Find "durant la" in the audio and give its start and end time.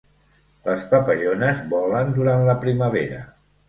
2.19-2.61